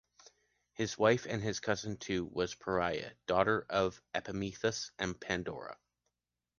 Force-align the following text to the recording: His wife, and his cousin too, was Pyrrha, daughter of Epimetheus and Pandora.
His 0.73 0.97
wife, 0.97 1.27
and 1.29 1.43
his 1.43 1.59
cousin 1.59 1.95
too, 1.95 2.25
was 2.25 2.55
Pyrrha, 2.55 3.11
daughter 3.27 3.67
of 3.69 4.01
Epimetheus 4.15 4.89
and 4.97 5.19
Pandora. 5.21 5.77